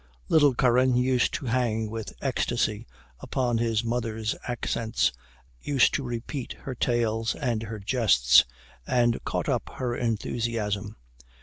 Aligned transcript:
Little 0.29 0.55
Curran 0.55 0.95
used 0.95 1.31
to 1.35 1.45
hang 1.45 1.87
with 1.87 2.13
ecstasy 2.23 2.87
upon 3.19 3.59
his 3.59 3.83
mother's 3.83 4.33
accents, 4.47 5.11
used 5.59 5.93
to 5.93 6.01
repeat 6.01 6.53
her 6.63 6.73
tales 6.73 7.35
and 7.35 7.61
her 7.61 7.77
jests, 7.77 8.43
and 8.87 9.23
caught 9.25 9.47
up 9.47 9.69
her 9.75 9.95
enthusiasm. 9.95 10.95